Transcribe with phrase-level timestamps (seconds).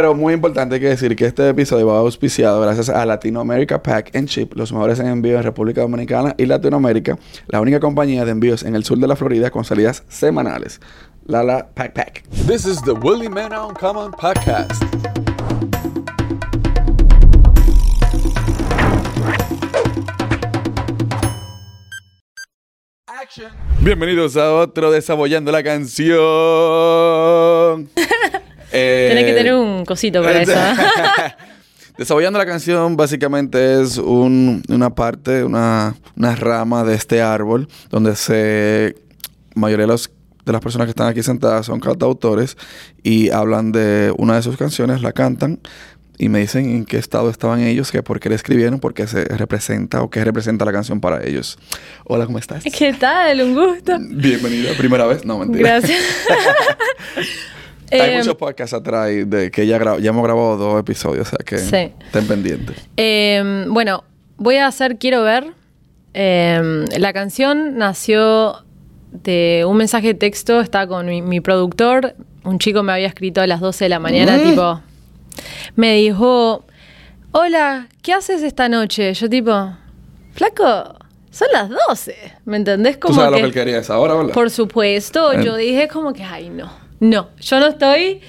[0.00, 4.28] Pero muy importante que decir que este episodio va auspiciado gracias a Latinoamerica Pack and
[4.28, 8.62] Ship, los mejores en envío en República Dominicana y Latinoamérica, la única compañía de envíos
[8.62, 10.80] en el sur de la Florida con salidas semanales.
[11.26, 12.22] Lala Pack Pack.
[12.46, 14.82] This is the Willie Man Uncommon podcast.
[23.82, 26.16] Bienvenidos a otro Desabollando la canción.
[28.72, 30.52] eh, Tenés que tener un cosito para eso.
[31.98, 38.16] Desabollando la canción básicamente es un- una parte, una, una rama de este árbol donde
[38.16, 38.94] se
[39.54, 40.10] mayoría de, los-
[40.46, 42.56] de las personas que están aquí sentadas son cantautores
[43.02, 45.58] y hablan de una de sus canciones, la cantan
[46.16, 49.06] y me dicen en qué estado estaban ellos, que por qué la escribieron, por qué
[49.06, 51.58] se representa o qué representa la canción para ellos.
[52.04, 52.62] Hola, ¿cómo estás?
[52.64, 53.40] ¿Qué tal?
[53.42, 53.98] Un gusto.
[54.00, 55.78] Bienvenida, primera vez, no mentira.
[55.80, 55.98] Gracias.
[57.90, 61.30] Hay Eh, muchos podcasts atrás de que ya, gra- ya hemos grabado dos episodios, o
[61.30, 61.92] sea que Sí.
[62.06, 62.76] estén pendientes.
[62.96, 64.04] eh, bueno,
[64.36, 65.52] voy a hacer Quiero ver.
[66.14, 68.64] Eh, la canción nació
[69.12, 70.60] de un mensaje de texto.
[70.60, 72.14] Estaba con mi, mi productor.
[72.44, 74.42] Un chico me había escrito a las 12 de la mañana, Mm.
[74.50, 74.80] tipo.
[75.76, 76.64] Me dijo:
[77.32, 79.14] Hola, ¿qué haces esta noche?
[79.14, 79.72] Yo, tipo,
[80.32, 80.96] Flaco,
[81.30, 82.16] son las 12.
[82.44, 82.94] ¿Me entendés?
[82.98, 84.32] Tú Como sabes lo que- que él quería esa hora, ¿verdad?
[84.32, 85.44] Por supuesto, Eh.
[85.44, 88.20] yo dije como que, ay, no, no, yo no estoy,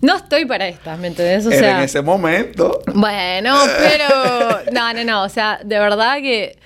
[0.00, 1.46] no estoy para estas, ¿me entendés?
[1.46, 2.80] O Era sea, en ese momento.
[2.94, 6.58] bueno, pero, no, no, no, o sea, de verdad que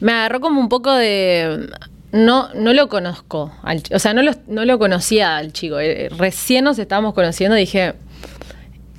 [0.00, 1.68] me agarró como un poco de,
[2.12, 6.08] no, no lo conozco, al o sea, no lo, no lo conocía al chico, eh,
[6.16, 7.94] recién nos estábamos conociendo, dije,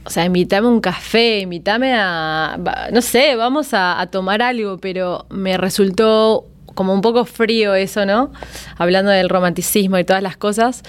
[0.05, 2.57] o sea, invítame a un café, invítame a,
[2.91, 8.05] no sé, vamos a, a tomar algo, pero me resultó como un poco frío eso,
[8.05, 8.31] ¿no?
[8.77, 10.83] Hablando del romanticismo y todas las cosas.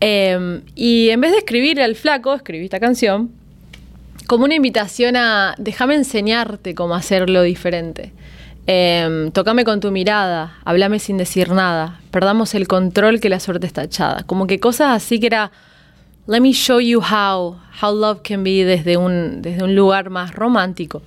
[0.00, 3.30] Eh, y en vez de escribir al flaco, escribí esta canción
[4.26, 8.12] como una invitación a déjame enseñarte cómo hacerlo diferente.
[8.66, 13.66] Eh, tocame con tu mirada, hablame sin decir nada, perdamos el control que la suerte
[13.66, 14.24] está echada.
[14.24, 15.52] Como que cosas así que era,
[16.26, 20.34] let me show you how, how love can be desde un, desde un lugar más
[20.34, 21.02] romántico.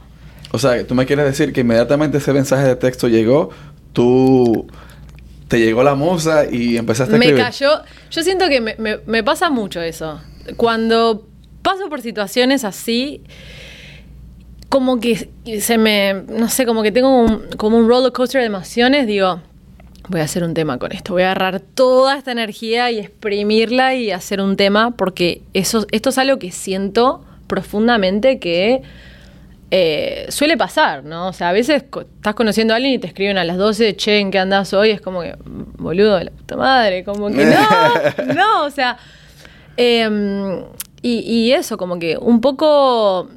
[0.52, 3.50] O sea, tú me quieres decir que inmediatamente ese mensaje de texto llegó,
[3.92, 4.68] tú
[5.50, 7.44] te llegó la musa y empezaste a Me escribir.
[7.44, 10.20] cayó, yo siento que me, pasa mucho eso.
[10.58, 11.28] Cuando
[11.62, 13.24] paso por situaciones así,
[14.70, 18.48] como que se me, no sé, como que tengo un, como un roller coaster de
[18.48, 19.42] emociones, digo,
[20.09, 23.96] voy a hacer un tema con esto, voy a agarrar toda esta energía y exprimirla
[23.96, 28.81] y hacer un tema, porque eso, esto es algo que siento profundamente que
[29.72, 31.28] eh, suele pasar, ¿no?
[31.28, 33.96] O sea, a veces co- estás conociendo a alguien y te escriben a las 12,
[33.96, 34.90] che, ¿en qué andás hoy?
[34.91, 37.53] Es como que, mm, boludo, de la puta madre, como que no,
[38.34, 38.97] no, o sea,
[39.78, 40.63] em,
[41.02, 43.30] y, y eso, como que un poco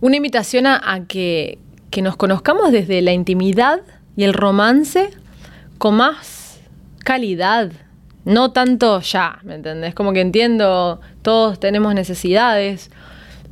[0.00, 1.58] una invitación a, a que,
[1.90, 3.80] que nos conozcamos desde la intimidad
[4.16, 5.10] y el romance
[5.78, 6.60] con más
[7.04, 7.70] calidad.
[8.24, 9.94] No tanto ya, ¿me entendés?
[9.94, 12.90] Como que entiendo, todos tenemos necesidades,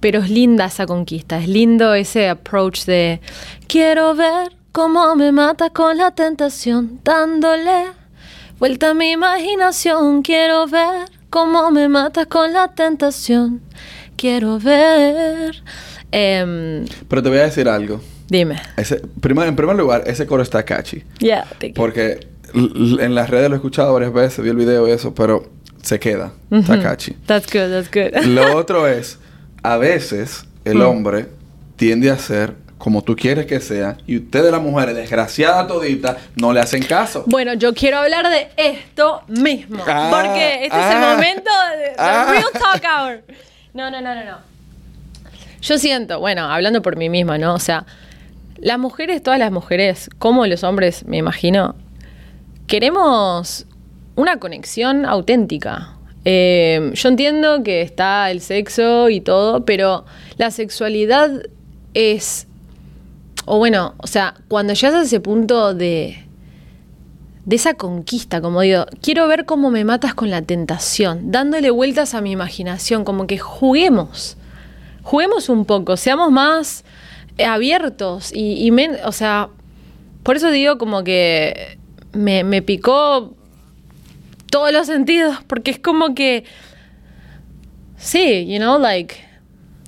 [0.03, 3.21] pero es linda esa conquista, es lindo ese approach de
[3.69, 7.85] quiero ver cómo me mata con la tentación, dándole
[8.59, 13.63] vuelta a mi imaginación, quiero ver cómo me matas con la tentación,
[14.17, 15.63] quiero ver.
[16.11, 18.01] Em, Pero te voy a decir algo.
[18.29, 18.61] dime.
[18.77, 21.05] Ese, primero, en primer lugar, ese coro está catchy.
[21.21, 21.75] Yeah, thank you.
[21.75, 25.49] Porque en las redes lo he escuchado varias veces, vi el video y eso, pero
[25.81, 26.33] se queda.
[26.51, 26.83] Está Ujú.
[26.83, 27.13] catchy.
[27.27, 28.25] That's good, that's good.
[28.27, 29.19] Lo otro es,
[29.63, 30.83] a veces el Mm.
[30.83, 31.27] hombre
[31.77, 36.53] tiende a ser como tú quieres que sea y ustedes las mujeres, desgraciadas toditas, no
[36.53, 37.23] le hacen caso.
[37.29, 39.85] Bueno, yo quiero hablar de esto mismo.
[39.87, 42.27] Ah, porque este es ah, el momento de, de ah.
[42.29, 43.23] Real Talk Hour.
[43.73, 44.37] No, no, no, no, no.
[45.61, 47.55] Yo siento, bueno, hablando por mí misma, ¿no?
[47.55, 47.87] O sea,
[48.57, 51.77] las mujeres, todas las mujeres, como los hombres, me imagino,
[52.67, 53.67] queremos
[54.17, 55.93] una conexión auténtica.
[56.25, 60.05] Eh, yo entiendo que está el sexo y todo, pero
[60.37, 61.43] la sexualidad
[61.95, 62.47] es.
[63.45, 66.25] O bueno, o sea, cuando llegas a ese punto de.
[67.45, 72.15] de esa conquista, como digo, quiero ver cómo me matas con la tentación, dándole vueltas
[72.15, 74.37] a mi imaginación, como que juguemos.
[75.03, 76.85] Juguemos un poco, seamos más
[77.45, 78.71] abiertos y, y
[79.05, 79.49] o sea,
[80.23, 81.79] por eso digo como que
[82.13, 83.35] me, me picó
[84.53, 86.45] todos los sentidos, porque es como que,
[87.97, 89.17] sí, you know, like,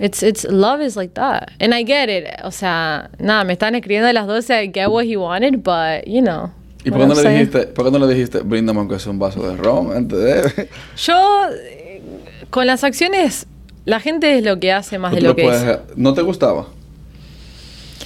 [0.01, 1.51] it's, it's, love is like that.
[1.61, 2.25] And I get it.
[2.45, 6.07] O sea, nada, me están escribiendo a las 12, I get what he wanted, but,
[6.07, 6.51] you know.
[6.83, 9.19] ¿Y por qué no le dijiste, por qué no le dijiste, bríndame aunque sea un
[9.19, 10.69] vaso de ron antes de...
[10.97, 11.49] Yo,
[12.51, 13.47] con las acciones,
[13.85, 15.79] La gente es lo que hace más de lo que es.
[15.95, 16.69] ¿No te gustaba?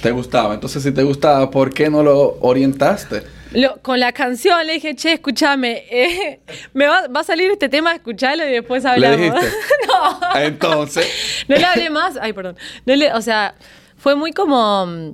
[0.01, 0.53] Te gustaba.
[0.53, 3.23] Entonces, si te gustaba, ¿por qué no lo orientaste?
[3.53, 6.39] Lo- con la canción le dije, che, escúchame, eh,
[6.73, 9.17] me va, va a salir este tema, escuchalo y después ¿Le hablamos.
[9.19, 9.57] dijiste?
[9.87, 11.07] no, Entonces,
[11.47, 12.17] no le hablé más.
[12.21, 12.55] Ay, perdón.
[12.85, 13.55] No le, o sea,
[13.97, 14.85] fue muy como.
[14.85, 15.11] mm,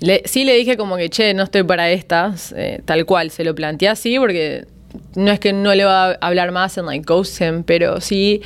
[0.00, 3.30] le- sí le dije como que, che, no estoy para estas, eh, tal cual.
[3.30, 4.66] Se lo planteé así porque
[5.14, 8.42] no es que no le va a hablar más en like ghost him, pero sí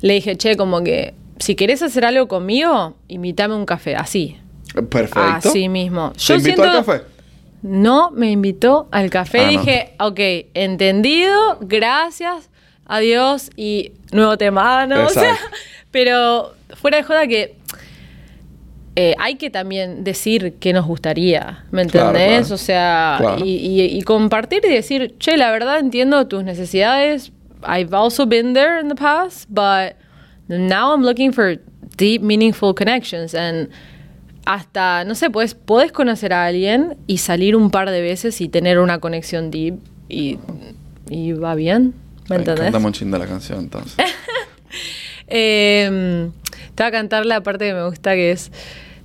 [0.00, 4.38] le dije, che, como que si querés hacer algo conmigo, invítame a un café, así.
[4.88, 5.20] perfecto.
[5.20, 6.12] Así mismo.
[6.12, 7.13] ¿Te Yo invitó siento- al café?
[7.66, 9.40] No me invitó al café.
[9.40, 9.48] Ah, no.
[9.50, 10.20] Dije, ok,
[10.52, 12.50] entendido, gracias,
[12.84, 14.86] adiós y nuevo tema.
[14.86, 15.06] ¿no?
[15.06, 15.56] O sea, Exacto.
[15.90, 17.56] pero fuera de joda que
[18.96, 22.40] eh, hay que también decir qué nos gustaría, ¿me Claro, entendés?
[22.48, 22.54] claro.
[22.54, 23.44] O sea, Claro.
[23.44, 27.32] y, y- y compartir y decir, che, la verdad entiendo tus necesidades.
[27.66, 29.96] I've also been there in the past, but
[30.48, 31.56] now I'm looking for
[31.96, 33.34] deep, meaningful connections.
[33.34, 33.70] And
[34.44, 38.48] hasta, no sé, pues podés conocer a alguien y salir un par de veces y
[38.48, 40.38] tener una conexión deep y,
[41.08, 41.94] y va bien,
[42.28, 42.74] ¿me entendés?
[42.74, 43.96] Un chin de la canción, entonces.
[45.26, 46.28] Eh,
[46.74, 48.52] te voy a cantar la parte que me gusta que es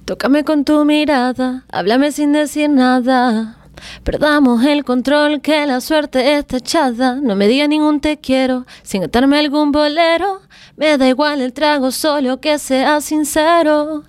[0.10, 3.59] Tócame con tu mirada, háblame sin decir nada.
[4.04, 7.16] Perdamos el control que la suerte está echada.
[7.16, 10.42] No me diga ningún te quiero sin atarme algún bolero.
[10.76, 14.04] Me da igual el trago, solo que sea sincero.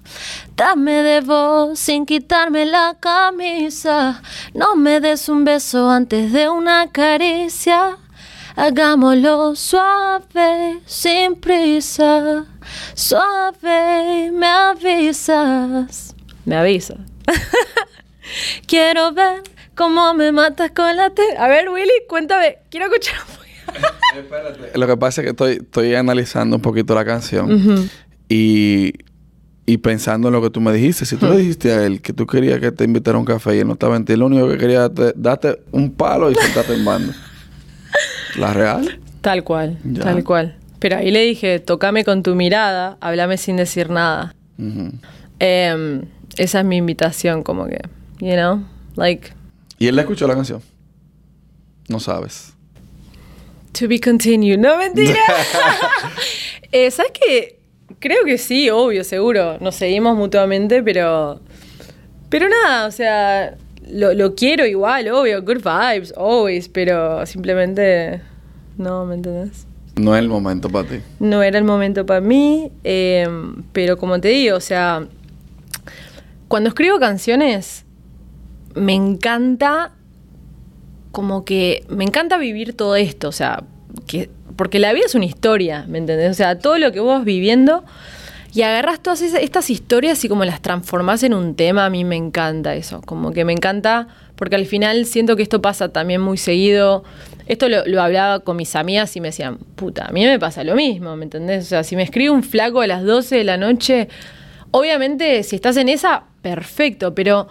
[0.54, 4.22] Dame de voz sin quitarme la camisa.
[4.54, 7.98] No me des un beso antes de una caricia.
[8.56, 12.44] Hagámoslo suave, sin prisa.
[12.94, 16.14] Suave, me avisas.
[16.44, 16.98] Me avisas.
[18.66, 19.42] Quiero ver
[19.80, 21.22] cómo me matas con la te.
[21.38, 22.58] A ver, Willy, cuéntame.
[22.70, 23.98] Quiero escuchar un poquito.
[24.78, 27.88] Lo que pasa es que estoy, estoy analizando un poquito la canción
[28.28, 28.92] y,
[29.64, 31.06] y pensando en lo que tú me dijiste.
[31.06, 33.56] Si tú le dijiste a él que tú querías que te invitara a un café
[33.56, 36.34] y él no estaba en ti, lo único que quería era darte un palo y
[36.34, 37.14] sentarte en banda.
[38.36, 39.00] ¿La real?
[39.22, 40.02] Tal cual, Ya.
[40.02, 40.56] tal cual.
[40.78, 44.34] Pero ahí le dije, tocame con tu mirada, háblame sin decir nada.
[45.38, 46.02] Em,
[46.36, 47.80] esa es mi invitación, como que,
[48.18, 48.62] you know,
[48.96, 49.32] like,
[49.80, 50.62] ¿Y él le escuchó la canción?
[51.88, 52.52] No sabes.
[53.72, 54.58] To be continued.
[54.58, 55.18] No, mentira.
[56.72, 57.58] Eh, ¿Sabes qué?
[57.98, 59.58] Creo que sí, obvio, seguro.
[59.60, 61.40] Nos seguimos mutuamente, pero.
[62.28, 63.56] Pero nada, o sea.
[63.90, 65.42] Lo, lo quiero igual, obvio.
[65.42, 66.68] Good vibes, always.
[66.68, 68.20] Pero simplemente.
[68.76, 69.66] No, ¿me entendés?
[69.96, 71.00] No es el momento para ti.
[71.18, 72.70] No era el momento para mí.
[72.84, 73.26] eh,
[73.72, 75.08] pero como te digo, o sea.
[76.46, 77.84] Cuando escribo canciones.
[78.74, 79.92] Me encanta
[81.12, 83.64] como que me encanta vivir todo esto, o sea,
[84.06, 86.30] que, porque la vida es una historia, ¿me entendés?
[86.30, 87.84] O sea, todo lo que vos vas viviendo
[88.52, 92.16] y agarras todas estas historias y como las transformás en un tema, a mí me
[92.16, 96.36] encanta eso, como que me encanta, porque al final siento que esto pasa también muy
[96.36, 97.04] seguido.
[97.46, 100.64] Esto lo, lo hablaba con mis amigas y me decían, puta, a mí me pasa
[100.64, 101.64] lo mismo, ¿me entendés?
[101.64, 104.08] O sea, si me escribe un flaco a las 12 de la noche,
[104.70, 107.48] obviamente si estás en esa, perfecto, pero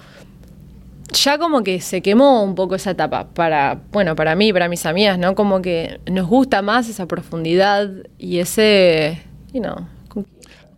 [1.14, 4.86] ya como que se quemó un poco esa etapa para, bueno, para mí, para mis
[4.86, 5.36] amigas, ¿no?
[5.36, 9.22] Como que nos gusta más esa profundidad y ese,
[9.54, 9.76] you know,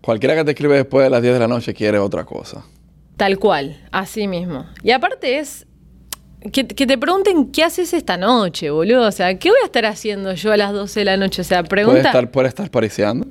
[0.01, 2.63] Cualquiera que te escribe después de las 10 de la noche quiere otra cosa.
[3.17, 4.65] tal cual, así mismo.
[4.81, 5.67] Y aparte es
[6.51, 9.07] que, que te pregunten qué haces esta noche, boludo.
[9.07, 11.41] O sea, ¿qué voy a estar haciendo yo a las 12 de la noche?
[11.41, 12.07] O sea, Puede pregunta.
[12.09, 13.27] estar, puede estar pariciando.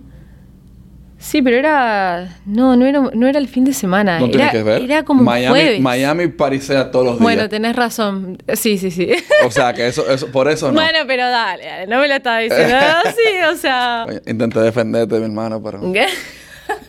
[1.23, 2.39] Sí, pero era.
[2.47, 4.19] No, no era, no era el fin de semana.
[4.19, 4.81] No era, que ver.
[4.83, 5.81] era como Miami, jueves.
[5.81, 7.23] Miami parisea todos los días.
[7.23, 8.39] Bueno, tenés razón.
[8.55, 9.11] Sí, sí, sí.
[9.45, 10.75] O sea, que eso, eso por eso no.
[10.75, 12.75] Bueno, pero dale, dale, no me lo estaba diciendo
[13.05, 14.07] así, o sea.
[14.27, 16.07] Intenté defenderte, mi hermano, pero no ¿Qué?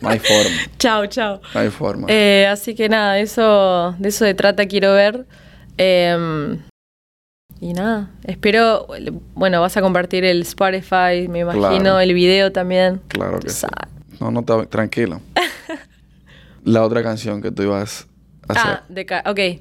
[0.02, 0.56] hay forma.
[0.78, 1.40] chao, chao.
[1.52, 2.06] No hay forma.
[2.08, 5.26] Eh, así que nada, eso, de eso de trata quiero ver.
[5.76, 6.56] Eh,
[7.60, 8.86] y nada, espero,
[9.34, 12.00] bueno, vas a compartir el Spotify, me imagino, Claro.
[12.00, 13.00] el video también.
[13.08, 13.66] claro que sí.
[14.22, 15.20] No, no, tranquilo.
[16.64, 18.06] La otra canción que tú ibas
[18.48, 18.72] a hacer.
[18.72, 19.60] Ah, de ok.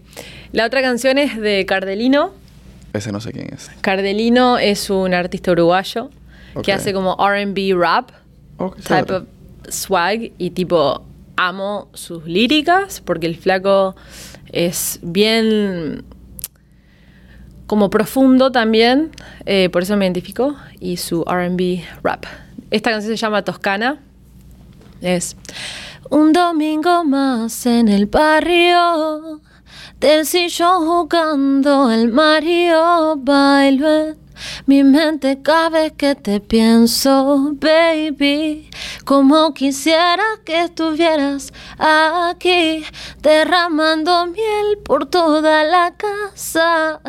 [0.51, 2.31] La otra canción es de Cardelino.
[2.93, 3.71] Ese no sé quién es.
[3.81, 6.11] Cardelino es un artista uruguayo
[6.63, 8.11] que hace como RB rap.
[8.57, 9.23] Oh, qué type of
[9.67, 11.03] swag y tipo
[11.37, 13.95] amo sus líricas porque el flaco
[14.51, 16.03] es bien
[17.65, 19.11] como profundo también,
[19.45, 22.25] eh, por eso me identifico, y su RB rap.
[22.69, 23.99] Esta canción se llama Toscana.
[25.01, 25.35] Es
[26.11, 29.41] un domingo más en el barrio,
[29.99, 34.15] del sillón jugando al Mario, bailo
[34.65, 38.69] mi mente vez que te pienso, baby.
[39.05, 42.83] Como quisiera que estuvieras aquí,
[43.21, 47.01] derramando miel por toda la casa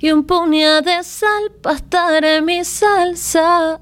[0.00, 3.80] y un puñado de sal para estar en mi salsa,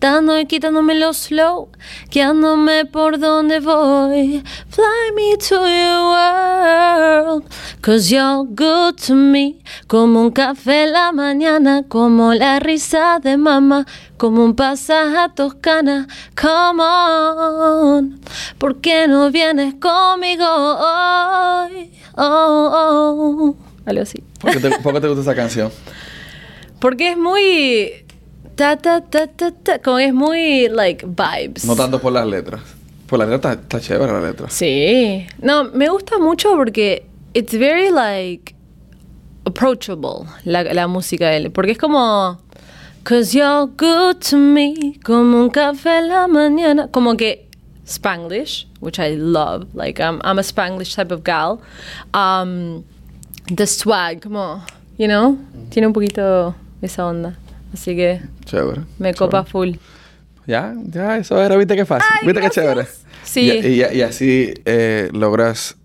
[0.00, 1.70] dando y quitándome los slow,
[2.10, 4.42] guiándome por donde voy.
[4.70, 7.44] Fly me to your world,
[7.80, 13.36] cause you're good to me, como un café en la mañana, como la risa de
[13.36, 16.06] mamá, como un pasaje a Toscana.
[16.40, 18.20] Come on,
[18.58, 21.90] ¿por qué no vienes conmigo hoy?
[22.16, 23.56] Oh, oh.
[23.86, 24.22] Algo así.
[24.40, 25.70] ¿Por qué te, por qué te gusta esa canción?
[26.80, 27.92] Porque es muy.
[28.54, 31.64] Ta, ta, ta, ta, ta, como es muy, like, vibes.
[31.64, 32.60] No tanto por las letras.
[33.06, 34.50] Por la letra está, está chévere la letra.
[34.50, 35.26] Sí.
[35.40, 38.54] No, me gusta mucho porque it's very, like,
[39.50, 41.50] approachable la, la música de él.
[41.50, 42.38] Porque es como.
[43.02, 44.98] Cause you're good to me.
[45.04, 46.88] Como un café en la mañana.
[46.90, 47.46] Como que.
[47.86, 49.66] Spanglish, which I love.
[49.74, 51.60] Like, I'm, I'm a Spanglish type of gal.
[52.14, 52.84] Um,
[53.54, 54.62] the swag, como.
[54.96, 55.38] You know?
[55.70, 57.36] Tiene un poquito esa onda.
[57.72, 58.82] Así que Chévere.
[58.98, 59.76] me copa full.
[60.46, 62.08] Ya, ya, eso era, viste qué fácil.
[62.20, 62.86] Ay, viste qué chévere.
[63.22, 63.40] Sí.
[63.42, 65.76] Y, y- y así eh, logras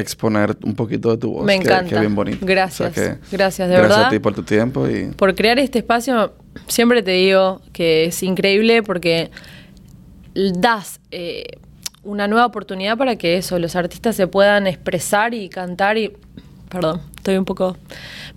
[0.00, 1.44] exponer un poquito de tu voz.
[1.44, 1.88] Me que- encanta.
[1.90, 2.38] Que, bien bonito.
[2.44, 2.94] Gracias.
[2.94, 4.04] Gracias, de gracias verdad.
[4.06, 6.32] a ti por tu tiempo y por crear este espacio,
[6.66, 9.30] siempre te digo que es increíble porque
[10.34, 11.44] das eh,
[12.02, 16.12] una nueva oportunidad para que eso, los artistas se puedan expresar y cantar y...
[16.68, 17.76] Perdón, estoy un poco...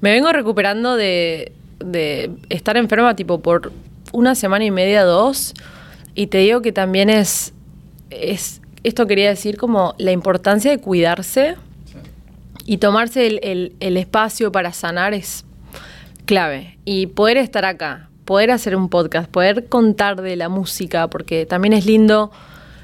[0.02, 3.72] Me vengo recuperando de, de estar enferma tipo por
[4.12, 5.54] una semana y media, dos,
[6.16, 7.54] y te digo que también es...
[8.10, 11.56] es esto quería decir como la importancia de cuidarse
[12.66, 15.46] y tomarse el, el- el espacio para sanar es
[16.26, 16.78] clave.
[16.86, 21.74] Y poder estar acá, poder hacer un podcast, poder contar de la música, porque también
[21.74, 22.32] es lindo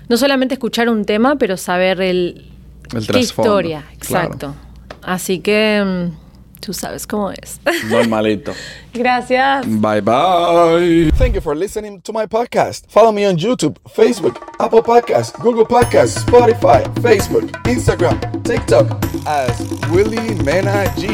[0.10, 2.46] no solamente escuchar un tema, pero saber el,
[2.94, 3.86] El qué historia.
[4.00, 4.25] claro.
[4.25, 4.56] Exacto.
[5.01, 6.28] Así que mm,
[6.60, 7.60] tú sabes cómo es.
[7.89, 8.54] normalito.
[8.94, 9.66] Gracias.
[9.68, 11.12] bye bye.
[11.18, 12.89] Thank you for listening to my podcast.
[12.89, 18.88] Follow me on YouTube, Facebook, Apple Podcasts, Google Podcasts, Spotify, Facebook, Instagram, TikTok
[19.25, 19.60] as
[19.92, 21.08] Willie Mena G.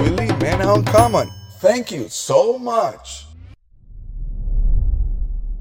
[0.00, 1.28] Willie Mena Uncommon.
[1.60, 3.27] Thank you so much.